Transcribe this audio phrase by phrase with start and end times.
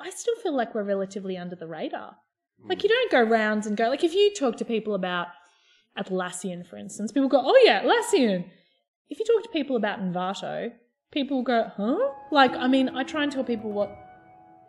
[0.00, 2.16] I still feel like we're relatively under the radar.
[2.62, 2.68] Hmm.
[2.68, 5.28] Like you don't go rounds and go like if you talk to people about
[5.98, 8.44] Atlassian, for instance, people go, "Oh yeah, Atlassian."
[9.08, 10.72] If you talk to people about Envato,
[11.12, 13.96] people go, "Huh?" Like I mean, I try and tell people what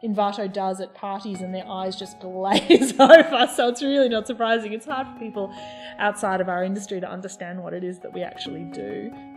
[0.04, 3.48] Envato does at parties, and their eyes just glaze over.
[3.56, 4.74] So it's really not surprising.
[4.74, 5.54] It's hard for people
[5.98, 9.35] outside of our industry to understand what it is that we actually do.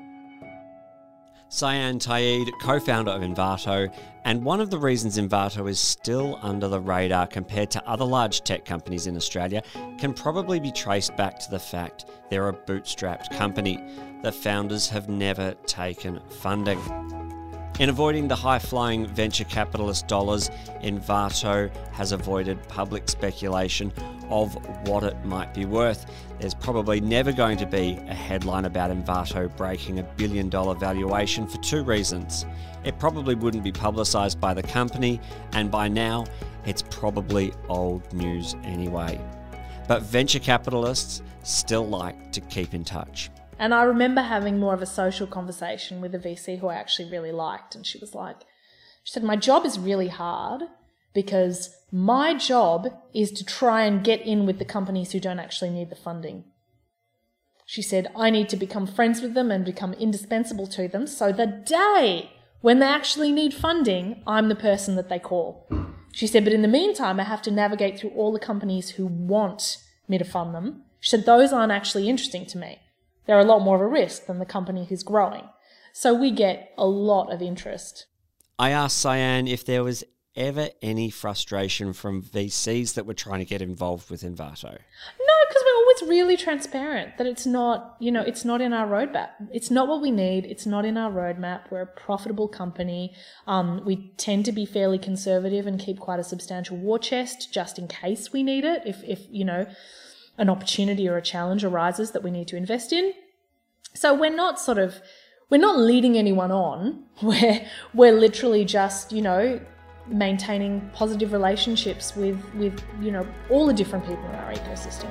[1.51, 3.91] Cyan Ta'eed, co founder of Envato,
[4.25, 8.43] and one of the reasons Envato is still under the radar compared to other large
[8.43, 9.63] tech companies in Australia
[9.97, 13.83] can probably be traced back to the fact they're a bootstrapped company.
[14.23, 17.18] The founders have never taken funding.
[17.79, 20.51] In avoiding the high flying venture capitalist dollars,
[20.83, 23.93] Envato has avoided public speculation
[24.31, 24.57] of
[24.89, 26.07] what it might be worth.
[26.41, 31.47] There's probably never going to be a headline about Envato breaking a billion dollar valuation
[31.47, 32.47] for two reasons.
[32.83, 35.21] It probably wouldn't be publicised by the company,
[35.53, 36.27] and by now,
[36.67, 39.21] it's probably old news anyway.
[39.87, 43.31] But venture capitalists still like to keep in touch.
[43.59, 47.11] And I remember having more of a social conversation with a VC who I actually
[47.11, 47.75] really liked.
[47.75, 48.41] And she was like,
[49.03, 50.63] she said, My job is really hard
[51.13, 55.71] because my job is to try and get in with the companies who don't actually
[55.71, 56.45] need the funding.
[57.67, 61.33] She said, I need to become friends with them and become indispensable to them so
[61.33, 65.69] the day when they actually need funding, I'm the person that they call.
[66.13, 69.07] She said, but in the meantime, I have to navigate through all the companies who
[69.07, 70.83] want me to fund them.
[70.99, 72.79] She said, those aren't actually interesting to me
[73.29, 75.45] they're a lot more of a risk than the company who's growing.
[75.93, 78.07] So we get a lot of interest.
[78.59, 80.03] I asked Cyan if there was
[80.39, 84.71] ever any frustration from VCs that were trying to get involved with Envato?
[84.71, 88.87] No, because we're always really transparent that it's not, you know, it's not in our
[88.87, 89.31] roadmap.
[89.53, 90.47] It's not what we need.
[90.47, 91.71] It's not in our roadmap.
[91.71, 93.15] We're a profitable company.
[93.47, 97.79] Um, we tend to be fairly conservative and keep quite a substantial war chest just
[97.79, 98.83] in case we need it.
[98.87, 99.67] If, if you know,
[100.39, 103.13] an opportunity or a challenge arises that we need to invest in.
[103.95, 105.01] So we're not sort of
[105.51, 107.05] we're not leading anyone on.
[107.23, 109.61] We're we're literally just, you know,
[110.07, 115.11] maintaining positive relationships with with, you know, all the different people in our ecosystem.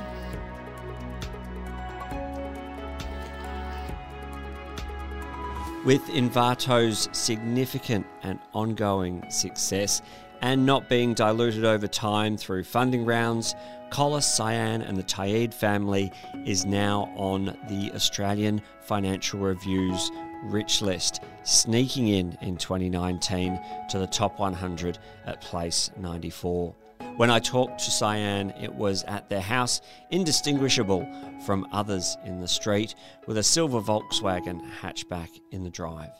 [5.84, 10.01] With Envato's significant and ongoing success
[10.42, 13.56] and not being diluted over time through funding rounds,
[13.90, 16.12] Collis, Cyan, and the Ta'eed family
[16.46, 20.12] is now on the Australian Financial Review's
[20.46, 23.59] rich list, sneaking in in 2019
[23.90, 26.75] to the top 100 at place 94.
[27.16, 29.81] When I talked to Cyan, it was at their house,
[30.12, 31.08] indistinguishable
[31.46, 32.94] from others in the street,
[33.25, 36.12] with a silver Volkswagen hatchback in the drive.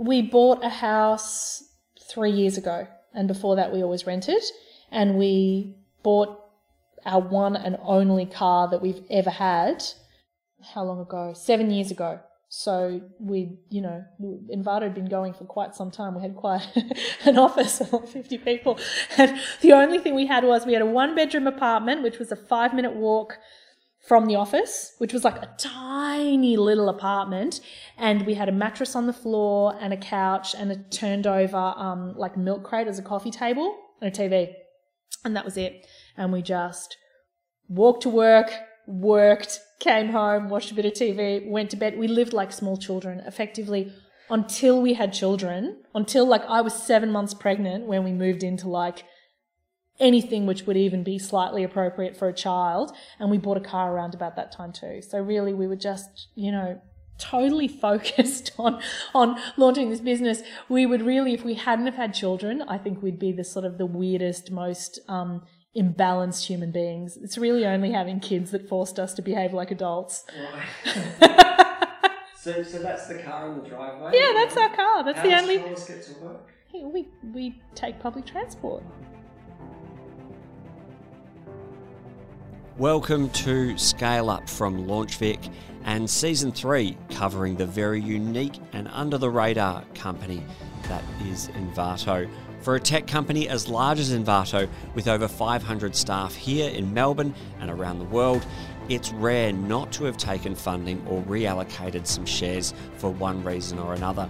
[0.00, 1.62] We bought a house
[2.10, 4.42] three years ago and before that we always rented.
[4.90, 6.40] And we bought
[7.04, 9.84] our one and only car that we've ever had.
[10.74, 11.34] How long ago?
[11.34, 12.18] Seven years ago.
[12.48, 16.16] So we, you know, Envato had been going for quite some time.
[16.16, 16.66] We had quite
[17.26, 18.78] an office of 50 people.
[19.18, 22.32] And the only thing we had was we had a one bedroom apartment, which was
[22.32, 23.38] a five minute walk
[24.06, 27.60] from the office, which was like a tiny little apartment.
[27.98, 31.56] And we had a mattress on the floor and a couch and a turned over,
[31.56, 34.52] um, like milk crate as a coffee table and a TV.
[35.24, 35.86] And that was it.
[36.16, 36.96] And we just
[37.68, 38.52] walked to work,
[38.86, 41.98] worked, came home, watched a bit of TV, went to bed.
[41.98, 43.92] We lived like small children effectively
[44.30, 48.68] until we had children, until like I was seven months pregnant when we moved into
[48.68, 49.04] like
[50.00, 52.92] anything which would even be slightly appropriate for a child.
[53.18, 55.02] And we bought a car around about that time too.
[55.02, 56.80] So really we were just, you know,
[57.18, 58.80] totally focused on
[59.14, 63.02] on launching this business we would really if we hadn't have had children i think
[63.02, 65.42] we'd be the sort of the weirdest most um,
[65.76, 70.24] imbalanced human beings it's really only having kids that forced us to behave like adults
[72.36, 75.36] so so that's the car in the driveway yeah that's our car that's How the
[75.36, 76.48] only get to work?
[76.72, 78.82] we we take public transport
[82.78, 85.52] Welcome to Scale Up from LaunchVic
[85.84, 90.42] and Season 3, covering the very unique and under the radar company
[90.84, 92.30] that is Envato.
[92.62, 97.34] For a tech company as large as Envato, with over 500 staff here in Melbourne
[97.58, 98.46] and around the world,
[98.88, 103.94] it's rare not to have taken funding or reallocated some shares for one reason or
[103.94, 104.28] another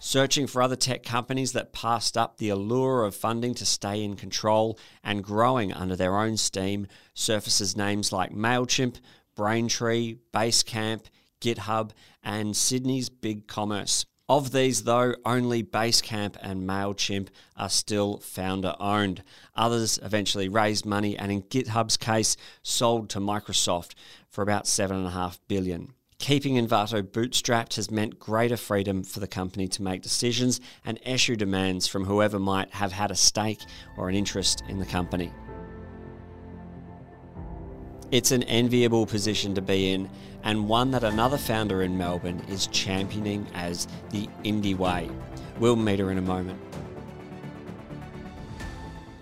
[0.00, 4.16] searching for other tech companies that passed up the allure of funding to stay in
[4.16, 8.96] control and growing under their own steam surfaces names like MailChimp,
[9.36, 11.04] Braintree, Basecamp,
[11.40, 11.90] GitHub,
[12.22, 14.06] and Sydney's Big Commerce.
[14.28, 19.24] Of these, though, only Basecamp and MailChimp are still founder owned.
[19.56, 23.94] Others eventually raised money and, in GitHub's case, sold to Microsoft
[24.28, 25.94] for about $7.5 billion.
[26.20, 31.34] Keeping Envato bootstrapped has meant greater freedom for the company to make decisions and issue
[31.34, 33.60] demands from whoever might have had a stake
[33.96, 35.32] or an interest in the company.
[38.10, 40.10] It's an enviable position to be in,
[40.42, 45.10] and one that another founder in Melbourne is championing as the indie way.
[45.58, 46.60] We'll meet her in a moment.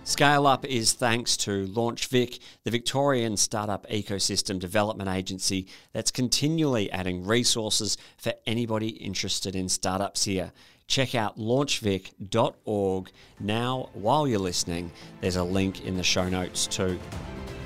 [0.09, 7.27] Scale Up is thanks to LaunchVic, the Victorian startup ecosystem development agency that's continually adding
[7.27, 10.51] resources for anybody interested in startups here.
[10.87, 14.91] Check out launchvic.org now while you're listening.
[15.21, 16.99] There's a link in the show notes too.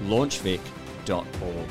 [0.06, 1.68] launchvic.org.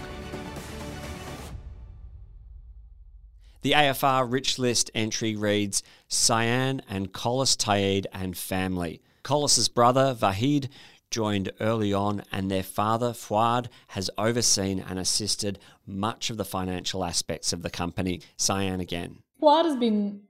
[3.61, 9.01] The AFR Rich List entry reads Cyan and Collis Ta'eed and family.
[9.23, 10.69] Collis's brother, Vahid,
[11.09, 17.03] joined early on, and their father, Fuad, has overseen and assisted much of the financial
[17.03, 18.21] aspects of the company.
[18.37, 19.19] Cyan again.
[19.39, 20.21] Fuad has been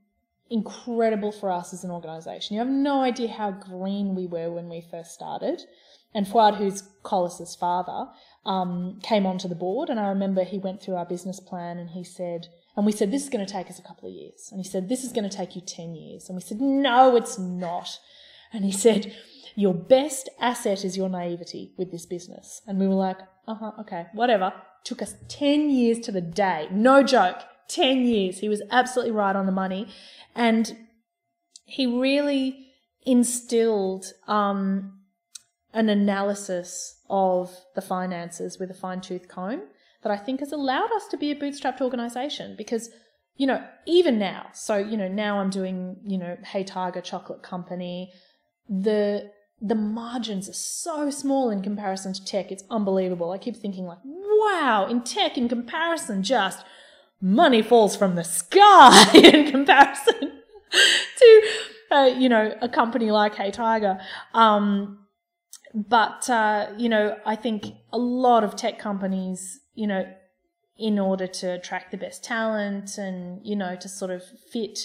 [0.50, 2.56] incredible for us as an organisation.
[2.56, 5.62] You have no idea how green we were when we first started.
[6.14, 8.08] And Fuad, who's Collis's father,
[8.46, 11.92] um, came onto the board, and I remember he went through our business plan and
[11.92, 14.50] he said, and we said, this is going to take us a couple of years.
[14.52, 16.28] And he said, this is going to take you 10 years.
[16.28, 18.00] And we said, no, it's not.
[18.54, 19.16] And he said,
[19.56, 22.62] Your best asset is your naivety with this business.
[22.68, 24.54] And we were like, Uh huh, okay, whatever.
[24.84, 26.68] Took us 10 years to the day.
[26.72, 27.38] No joke.
[27.70, 28.40] 10 years.
[28.40, 29.88] He was absolutely right on the money.
[30.36, 30.76] And
[31.66, 32.68] he really
[33.04, 35.00] instilled um,
[35.74, 39.62] an analysis of the finances with a fine tooth comb
[40.04, 42.90] that I think has allowed us to be a bootstrapped organization because
[43.42, 47.42] you know, even now, so, you know, now I'm doing, you know, Hey Tiger Chocolate
[47.42, 48.12] Company,
[48.70, 49.32] the
[49.62, 52.52] the margins are so small in comparison to tech.
[52.52, 53.32] It's unbelievable.
[53.32, 56.66] I keep thinking like, wow, in tech, in comparison, just
[57.22, 60.42] money falls from the sky in comparison
[61.18, 61.42] to,
[61.92, 64.00] uh, you know, a company like Hey Tiger.
[64.34, 65.06] Um,
[65.76, 70.12] but, uh, you know, I think a lot of tech companies, you know,
[70.76, 74.80] in order to attract the best talent and, you know, to sort of fit,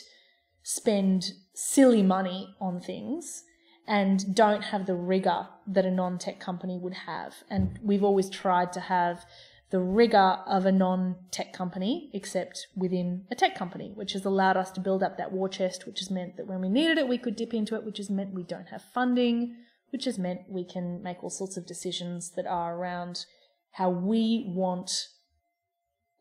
[0.63, 3.43] spend silly money on things
[3.87, 7.35] and don't have the rigor that a non tech company would have.
[7.51, 9.25] And we've always tried to have
[9.71, 14.57] the rigor of a non tech company, except within a tech company, which has allowed
[14.57, 17.09] us to build up that war chest, which has meant that when we needed it,
[17.09, 19.57] we could dip into it, which has meant we don't have funding,
[19.91, 23.27] which has meant we can make all sorts of decisions that are around
[23.73, 25.09] how we want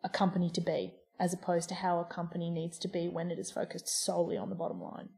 [0.03, 3.39] a company to be as opposed to how a company needs to be when it
[3.39, 5.09] is focused solely on the bottom line.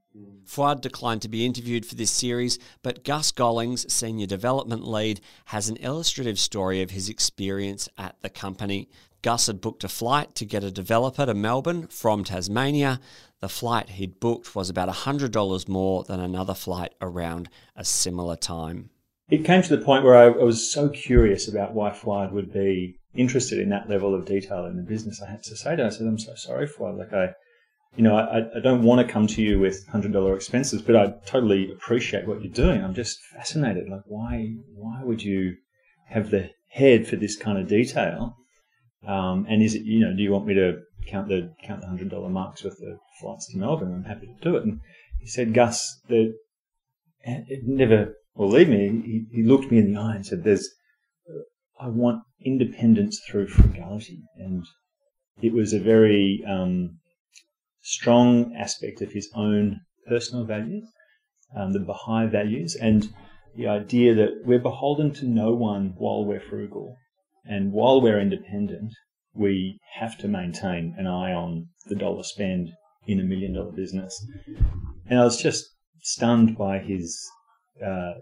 [0.45, 5.69] Fuad declined to be interviewed for this series, but Gus Gollings, senior development lead, has
[5.69, 8.89] an illustrative story of his experience at the company.
[9.21, 12.99] Gus had booked a flight to get a developer to Melbourne from Tasmania.
[13.39, 18.89] The flight he'd booked was about $100 more than another flight around a similar time.
[19.29, 22.97] It came to the point where I, was so curious about why Fuad would be
[23.15, 25.21] interested in that level of detail in the business.
[25.21, 26.97] I had to say to him, I said, I'm so sorry, Fuad.
[26.97, 27.29] Like, I,
[27.95, 30.95] you know, I, I don't want to come to you with hundred dollar expenses, but
[30.95, 32.83] I totally appreciate what you're doing.
[32.83, 33.89] I'm just fascinated.
[33.89, 35.55] Like, why, why would you
[36.07, 38.35] have the head for this kind of detail?
[39.07, 41.87] Um, and is it, you know, do you want me to count the count the
[41.87, 43.93] hundred dollar marks with the flights to Melbourne?
[43.93, 44.63] I'm happy to do it.
[44.63, 44.79] And
[45.19, 46.35] he said, Gus, the,
[47.23, 49.01] it never will leave me.
[49.05, 50.69] He, he looked me in the eye and said, "There's,
[51.79, 54.65] I want independence through frugality," and
[55.41, 56.99] it was a very um,
[57.81, 60.85] strong aspect of his own personal values,
[61.55, 63.07] um, the Baha'i values, and
[63.55, 66.95] the idea that we're beholden to no one while we're frugal.
[67.45, 68.93] And while we're independent,
[69.33, 72.69] we have to maintain an eye on the dollar spend
[73.05, 74.13] in a million dollar business.
[75.09, 75.65] And I was just
[76.01, 77.17] stunned by his
[77.85, 78.13] uh,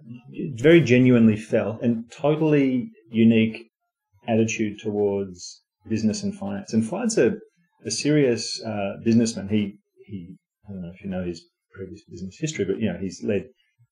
[0.55, 3.69] very genuinely felt and totally unique
[4.27, 6.73] attitude towards business and finance.
[6.73, 7.35] And Fuad's a
[7.85, 9.47] a serious uh, businessman.
[9.47, 10.35] He he
[10.67, 13.45] I don't know if you know his previous business history, but you know he's led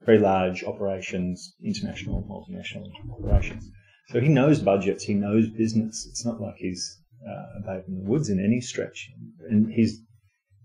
[0.05, 3.69] very large operations, international, multinational operations.
[4.09, 6.05] So he knows budgets, he knows business.
[6.09, 9.09] It's not like he's uh, a babe in the woods in any stretch.
[9.49, 10.01] And he's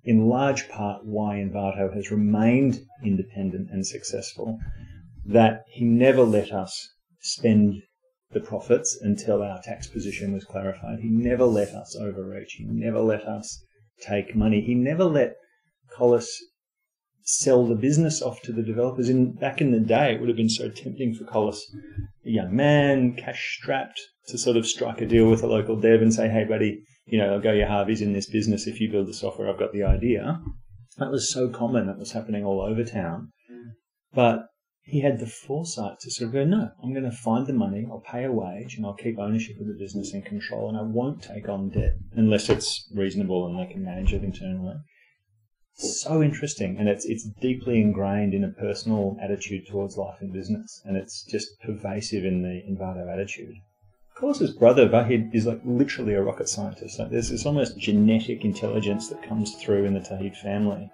[0.04, 4.58] in large part why Envato has remained independent and successful,
[5.28, 6.88] that he never let us
[7.20, 7.74] spend
[8.32, 11.00] the profits until our tax position was clarified.
[11.00, 12.56] He never let us overreach.
[12.58, 13.62] He never let us
[14.00, 14.60] take money.
[14.60, 15.36] He never let
[15.90, 16.30] Collis
[17.22, 19.08] sell the business off to the developers.
[19.08, 21.62] In back in the day, it would have been so tempting for Collis,
[22.24, 26.00] a young man, cash strapped, to sort of strike a deal with a local dev
[26.00, 28.90] and say, "Hey, buddy, you know, I'll go your halvies in this business if you
[28.90, 29.48] build the software.
[29.48, 30.40] I've got the idea."
[30.96, 31.86] That was so common.
[31.86, 33.32] That was happening all over town.
[34.14, 34.46] But
[34.88, 37.86] he had the foresight to sort of go, no, I'm going to find the money,
[37.90, 40.82] I'll pay a wage, and I'll keep ownership of the business and control, and I
[40.82, 44.76] won't take on debt unless it's reasonable and they can manage it internally
[45.78, 50.82] so interesting and it's it's deeply ingrained in a personal attitude towards life and business
[50.84, 53.54] and it's just pervasive in the Envato attitude.
[54.16, 56.98] Collis's brother Vahid is like literally a rocket scientist.
[56.98, 60.90] Like there's this almost genetic intelligence that comes through in the Ta'eed family.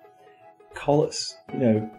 [0.74, 1.90] Collis, you know,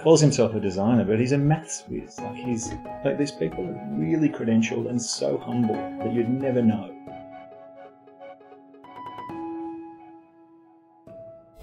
[0.00, 2.18] calls himself a designer, but he's a maths whiz.
[2.18, 2.70] Like he's
[3.04, 6.94] like these people are really credentialed and so humble that you'd never know.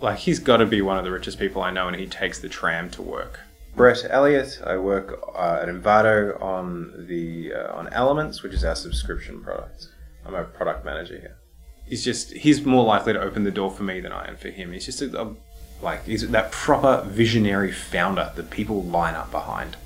[0.06, 2.39] like he's got to be one of the richest people I know, and he takes
[2.39, 3.42] the tram to work.
[3.75, 8.75] Brett Elliott, I work uh, at Envato on the uh, on Elements, which is our
[8.75, 9.89] subscription product.
[10.25, 11.38] I'm a product manager here.
[11.86, 14.50] He's just he's more likely to open the door for me than I am for
[14.50, 14.72] him.
[14.72, 15.36] He's just a, a
[15.82, 19.77] like he's that proper visionary founder that people line up behind.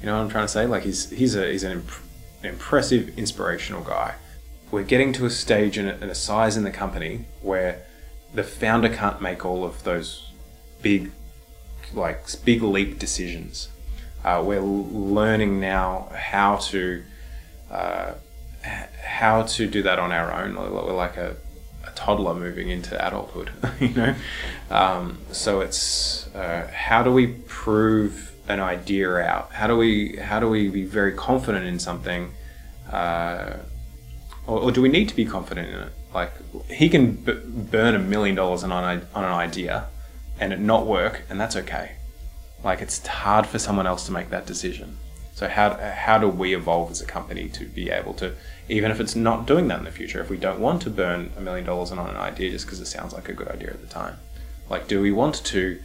[0.00, 0.66] You know what I'm trying to say?
[0.66, 2.02] Like he's he's a he's an, imp-
[2.42, 4.14] impressive, inspirational guy.
[4.70, 7.82] We're getting to a stage and a, size in the company where
[8.34, 10.30] the founder can't make all of those
[10.82, 11.10] big,
[11.94, 13.70] like big leap decisions.
[14.22, 17.02] Uh, we're learning now how to
[17.70, 18.12] uh,
[19.02, 20.54] how to do that on our own.
[20.54, 21.36] We're like a
[21.98, 23.50] toddler moving into adulthood,
[23.80, 24.14] you know.
[24.70, 29.52] Um, so it's uh, how do we prove an idea out?
[29.52, 32.32] How do we how do we be very confident in something,
[32.92, 33.54] uh,
[34.46, 35.92] or, or do we need to be confident in it?
[36.14, 36.32] Like
[36.70, 39.88] he can b- burn a million dollars on on an idea,
[40.38, 41.96] and it not work, and that's okay.
[42.62, 44.98] Like it's hard for someone else to make that decision.
[45.38, 48.34] So how how do we evolve as a company to be able to,
[48.68, 51.30] even if it's not doing that in the future, if we don't want to burn
[51.36, 53.80] a million dollars on an idea just because it sounds like a good idea at
[53.80, 54.16] the time,
[54.68, 55.80] like do we want to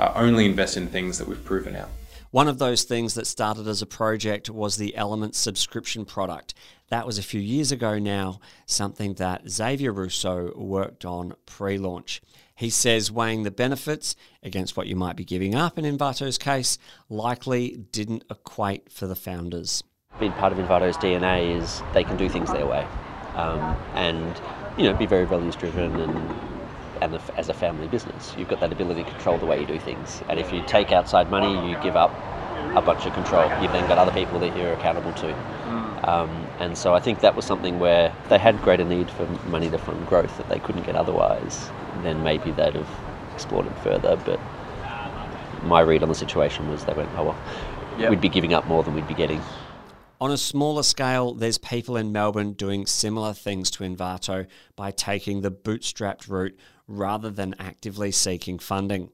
[0.00, 1.88] uh, only invest in things that we've proven out?
[2.32, 6.52] One of those things that started as a project was the Element subscription product.
[6.88, 12.22] That was a few years ago now, something that Xavier Rousseau worked on pre launch.
[12.54, 16.78] He says weighing the benefits against what you might be giving up in Envato's case
[17.10, 19.82] likely didn't equate for the founders.
[20.18, 22.86] Being part of Envato's DNA is they can do things their way
[23.34, 24.40] um, and,
[24.78, 26.34] you know, be very values driven and
[27.02, 29.78] and as a family business, you've got that ability to control the way you do
[29.78, 30.22] things.
[30.30, 32.10] And if you take outside money, you give up
[32.74, 33.44] a bunch of control.
[33.60, 35.28] You've then got other people that you're accountable to.
[36.06, 39.68] Um, and so I think that was something where they had greater need for money
[39.70, 41.68] to fund growth that they couldn't get otherwise.
[42.02, 42.88] Then maybe they'd have
[43.34, 44.16] explored it further.
[44.24, 44.40] But
[45.64, 47.38] my read on the situation was they went, oh well,
[47.98, 48.10] yep.
[48.10, 49.42] we'd be giving up more than we'd be getting.
[50.18, 55.42] On a smaller scale, there's people in Melbourne doing similar things to Envato by taking
[55.42, 56.56] the bootstrapped route
[56.88, 59.10] rather than actively seeking funding.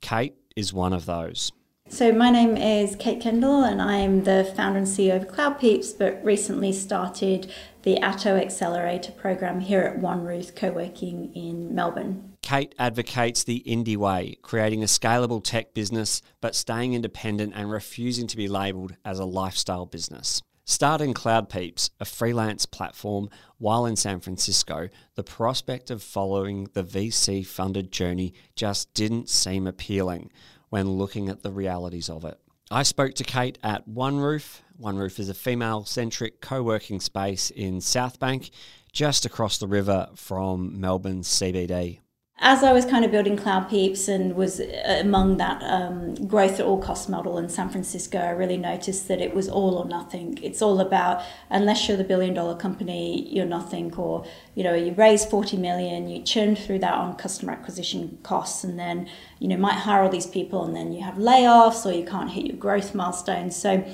[0.00, 1.50] Kate is one of those.
[1.90, 6.22] So, my name is Kate Kendall, and I'm the founder and CEO of CloudPeeps, but
[6.22, 7.50] recently started
[7.82, 12.34] the Atto Accelerator program here at One Roof Co working in Melbourne.
[12.42, 18.26] Kate advocates the indie way, creating a scalable tech business, but staying independent and refusing
[18.26, 20.42] to be labelled as a lifestyle business.
[20.66, 27.46] Starting CloudPeeps, a freelance platform, while in San Francisco, the prospect of following the VC
[27.46, 30.30] funded journey just didn't seem appealing
[30.70, 32.38] when looking at the realities of it.
[32.70, 34.62] I spoke to Kate at One Roof.
[34.76, 38.50] One Roof is a female centric co working space in South Bank,
[38.92, 42.00] just across the river from Melbourne's CBD
[42.40, 46.66] as I was kind of building CloudPeeps and was uh, among that um, growth at
[46.66, 50.38] all cost model in San Francisco, I really noticed that it was all or nothing.
[50.40, 53.92] It's all about unless you're the billion dollar company, you're nothing.
[53.94, 58.62] Or you know, you raise forty million, you churn through that on customer acquisition costs,
[58.62, 59.08] and then
[59.40, 62.30] you know might hire all these people, and then you have layoffs or you can't
[62.30, 63.56] hit your growth milestones.
[63.56, 63.84] So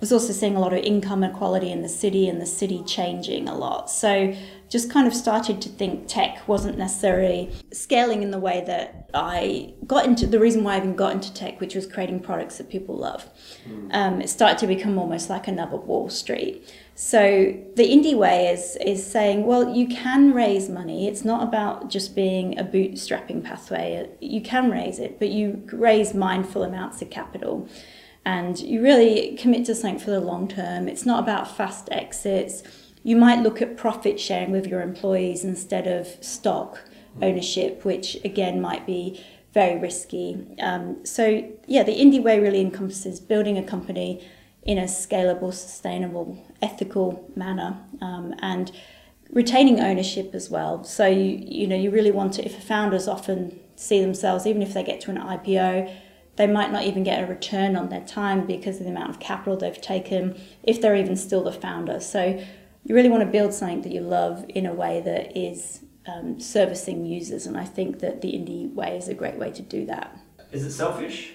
[0.00, 3.48] was also seeing a lot of income inequality in the city, and the city changing
[3.48, 3.90] a lot.
[3.90, 4.34] So
[4.68, 9.74] just kind of started to think tech wasn't necessarily scaling in the way that I
[9.86, 12.70] got into the reason why I even got into tech, which was creating products that
[12.70, 13.28] people love.
[13.68, 13.88] Mm.
[13.92, 16.72] Um, it started to become almost like another Wall Street.
[16.94, 21.08] So the indie way is is saying, well, you can raise money.
[21.08, 24.08] It's not about just being a bootstrapping pathway.
[24.20, 27.68] You can raise it, but you raise mindful amounts of capital.
[28.24, 30.88] And you really commit to something for the long term.
[30.88, 32.62] It's not about fast exits
[33.02, 36.80] you might look at profit sharing with your employees instead of stock
[37.22, 40.46] ownership, which again might be very risky.
[40.60, 44.24] Um, so, yeah, the indie way really encompasses building a company
[44.62, 48.70] in a scalable, sustainable, ethical manner um, and
[49.32, 50.84] retaining ownership as well.
[50.84, 54.74] So, you, you know, you really want to, if founders often see themselves, even if
[54.74, 55.92] they get to an IPO,
[56.40, 59.20] they might not even get a return on their time because of the amount of
[59.20, 62.00] capital they've taken, if they're even still the founder.
[62.00, 62.42] So,
[62.84, 66.40] you really want to build something that you love in a way that is um,
[66.40, 69.84] servicing users, and I think that the indie way is a great way to do
[69.84, 70.18] that.
[70.50, 71.34] Is it selfish?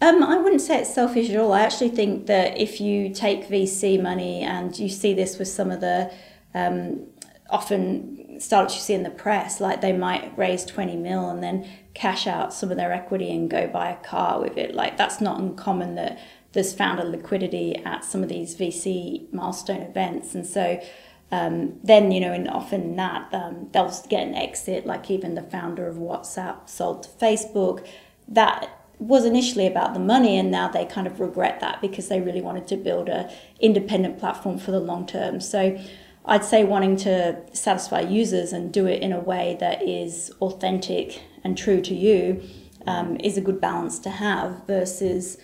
[0.00, 1.52] Um, I wouldn't say it's selfish at all.
[1.52, 5.72] I actually think that if you take VC money, and you see this with some
[5.72, 6.12] of the
[6.54, 7.08] um,
[7.52, 11.68] often startups you see in the press, like they might raise 20 mil and then
[11.94, 14.74] cash out some of their equity and go buy a car with it.
[14.74, 16.18] Like that's not uncommon that
[16.52, 20.34] there's founder liquidity at some of these VC milestone events.
[20.34, 20.82] And so
[21.30, 25.42] um, then, you know, and often that um, they'll get an exit, like even the
[25.42, 27.86] founder of WhatsApp sold to Facebook.
[28.28, 32.20] That was initially about the money and now they kind of regret that because they
[32.20, 33.30] really wanted to build a
[33.60, 35.40] independent platform for the long term.
[35.40, 35.78] So
[36.24, 41.20] I'd say wanting to satisfy users and do it in a way that is authentic
[41.42, 42.42] and true to you
[42.86, 45.38] um, is a good balance to have versus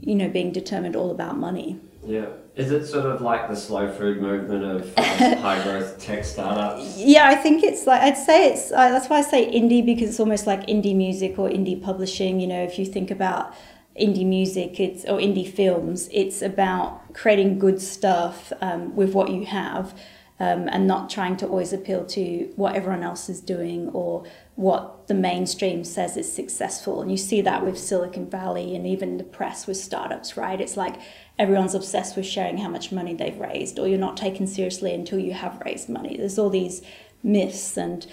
[0.00, 1.80] you know, being determined all about money.
[2.04, 2.26] Yeah.
[2.56, 6.96] Is it sort of like the slow food movement of high growth tech startups?
[6.98, 10.10] Yeah, I think it's like, I'd say it's, uh, that's why I say indie because
[10.10, 12.38] it's almost like indie music or indie publishing.
[12.40, 13.54] You know, if you think about
[13.98, 19.46] indie music it's or indie films, it's about creating good stuff um, with what you
[19.46, 19.98] have.
[20.40, 24.24] Um, and not trying to always appeal to what everyone else is doing or
[24.56, 27.00] what the mainstream says is successful.
[27.00, 30.60] And you see that with Silicon Valley and even the press with startups, right?
[30.60, 30.96] It's like
[31.38, 35.20] everyone's obsessed with sharing how much money they've raised, or you're not taken seriously until
[35.20, 36.16] you have raised money.
[36.16, 36.82] There's all these
[37.22, 38.04] myths and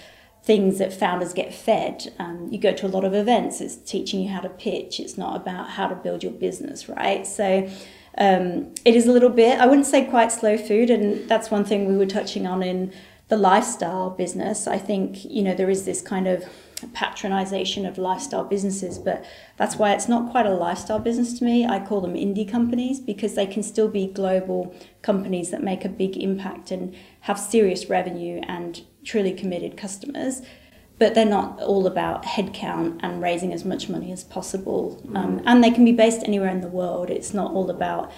[0.44, 2.14] things that founders get fed.
[2.20, 5.18] Um, you go to a lot of events, it's teaching you how to pitch, it's
[5.18, 7.26] not about how to build your business, right?
[7.26, 7.68] So
[8.18, 11.64] um, it is a little bit, I wouldn't say quite slow food, and that's one
[11.64, 12.92] thing we were touching on in
[13.28, 16.44] the lifestyle business, I think, you know, there is this kind of
[16.88, 19.24] patronization of lifestyle businesses, but
[19.56, 21.64] that's why it's not quite a lifestyle business to me.
[21.64, 25.88] I call them indie companies because they can still be global companies that make a
[25.88, 30.42] big impact and have serious revenue and truly committed customers.
[30.98, 35.02] But they're not all about headcount and raising as much money as possible.
[35.14, 37.10] Um, and they can be based anywhere in the world.
[37.10, 38.12] It's not all about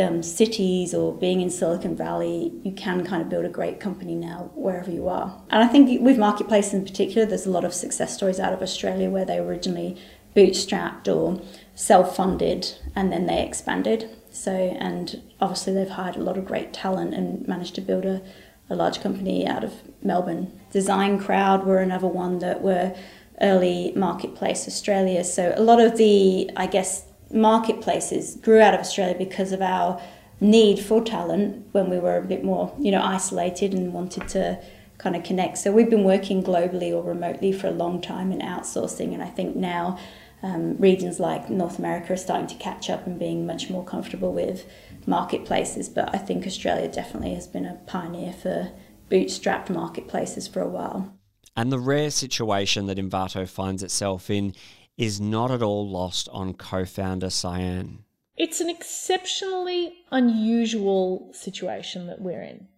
[0.00, 4.14] um, cities or being in Silicon Valley, you can kind of build a great company
[4.14, 5.42] now wherever you are.
[5.50, 8.62] And I think with Marketplace in particular, there's a lot of success stories out of
[8.62, 9.96] Australia where they originally
[10.34, 11.40] bootstrapped or
[11.74, 14.10] self funded and then they expanded.
[14.30, 18.22] So, and obviously they've hired a lot of great talent and managed to build a,
[18.68, 20.60] a large company out of Melbourne.
[20.70, 22.94] Design Crowd were another one that were
[23.40, 25.22] early Marketplace Australia.
[25.24, 30.00] So, a lot of the, I guess, marketplaces grew out of Australia because of our
[30.40, 34.60] need for talent when we were a bit more, you know, isolated and wanted to
[34.98, 35.58] kind of connect.
[35.58, 39.28] So we've been working globally or remotely for a long time in outsourcing, and I
[39.28, 39.98] think now
[40.42, 44.32] um, regions like North America are starting to catch up and being much more comfortable
[44.32, 44.68] with
[45.06, 45.88] marketplaces.
[45.88, 48.72] But I think Australia definitely has been a pioneer for
[49.10, 51.16] bootstrapped marketplaces for a while.
[51.56, 54.54] And the rare situation that Envato finds itself in
[54.98, 58.04] is not at all lost on co founder Cyan.
[58.36, 62.68] It's an exceptionally unusual situation that we're in.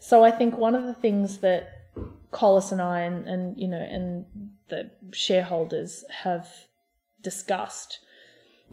[0.00, 1.68] So I think one of the things that
[2.30, 4.24] Collis and I and, and you know and
[4.68, 6.48] the shareholders have
[7.20, 7.98] discussed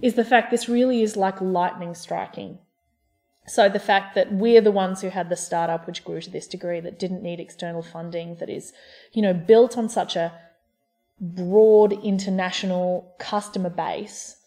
[0.01, 2.59] is the fact this really is like lightning striking.
[3.49, 6.45] So the fact that we're the ones who had the startup which grew to this
[6.45, 8.73] degree that didn't need external funding that is,
[9.11, 10.31] you know, built on such a
[11.19, 14.37] broad international customer base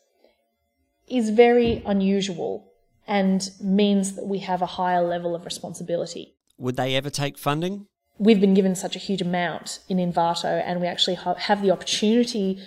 [1.08, 2.72] is very unusual
[3.08, 6.36] and means that we have a higher level of responsibility.
[6.58, 7.88] Would they ever take funding?
[8.18, 12.62] We've been given such a huge amount in Envato and we actually have the opportunity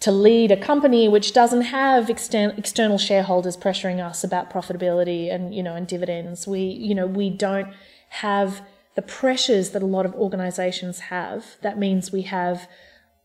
[0.00, 5.54] to lead a company which doesn't have extern- external shareholders pressuring us about profitability and
[5.54, 6.46] you know and dividends.
[6.46, 7.72] We you know we don't
[8.10, 8.62] have
[8.96, 11.56] the pressures that a lot of organizations have.
[11.62, 12.68] That means we have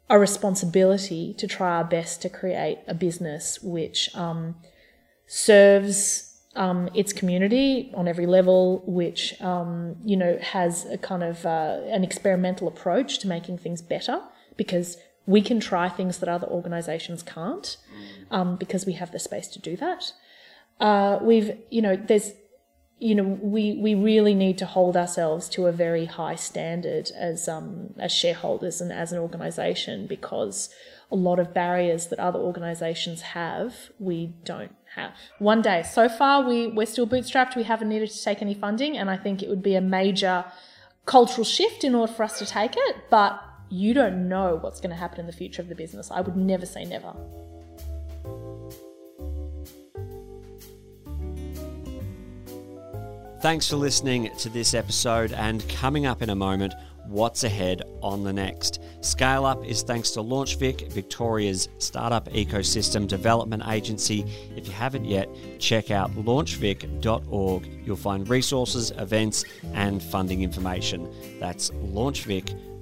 [0.10, 4.56] a responsibility to try our best to create a business which um,
[5.26, 11.46] serves um, its community on every level, which um, you know has a kind of
[11.46, 14.20] uh, an experimental approach to making things better
[14.58, 17.78] because we can try things that other organisations can't
[18.32, 20.14] um, because we have the space to do that.
[20.80, 22.34] Uh, we've you know there's
[23.00, 27.48] you know, we, we really need to hold ourselves to a very high standard as
[27.48, 30.70] um, as shareholders and as an organisation because
[31.12, 35.14] a lot of barriers that other organizations have, we don't have.
[35.40, 35.84] One day.
[35.84, 37.56] So far, we, we're still bootstrapped.
[37.56, 40.46] We haven't needed to take any funding, and I think it would be a major
[41.06, 44.91] cultural shift in order for us to take it, but you don't know what's going
[44.91, 46.12] to happen in the future of the business.
[46.12, 47.13] I would never say never.
[53.41, 56.73] Thanks for listening to this episode, and coming up in a moment,
[57.06, 58.82] what's ahead on the next.
[59.01, 64.25] Scale Up is thanks to LaunchVic, Victoria's startup ecosystem development agency.
[64.56, 67.69] If you haven't yet, check out launchvic.org.
[67.86, 71.08] You'll find resources, events, and funding information.
[71.39, 72.75] That's launchvic.org.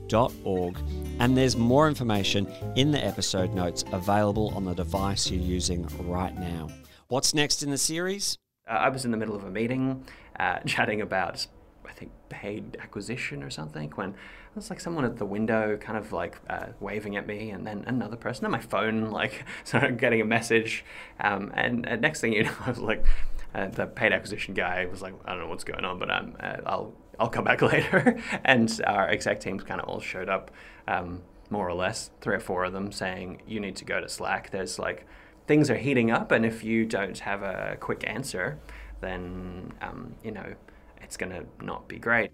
[1.19, 6.37] And there's more information in the episode notes available on the device you're using right
[6.37, 6.69] now.
[7.07, 8.37] What's next in the series?
[8.67, 10.05] Uh, I was in the middle of a meeting
[10.39, 11.45] uh, chatting about,
[11.87, 15.97] I think, paid acquisition or something when it was like someone at the window kind
[15.97, 19.97] of like uh, waving at me and then another person on my phone like started
[19.97, 20.83] getting a message
[21.19, 23.03] um, and, and next thing you know I was like
[23.55, 26.35] uh, the paid acquisition guy was like I don't know what's going on but um,
[26.39, 30.51] uh, I'll I'll come back later and our exec teams kind of all showed up
[30.87, 34.09] um, more or less three or four of them saying you need to go to
[34.09, 35.05] Slack there's like
[35.47, 38.59] things are heating up and if you don't have a quick answer
[39.01, 40.55] then um, you know
[41.03, 42.31] it's going to not be great.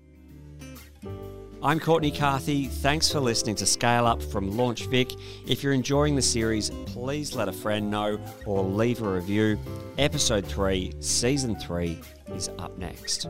[1.62, 2.68] I'm Courtney Carthy.
[2.68, 5.12] Thanks for listening to Scale Up from Launch Vic.
[5.46, 9.60] If you're enjoying the series, please let a friend know or leave a review.
[9.98, 12.00] Episode 3, Season 3
[12.34, 13.28] is up next.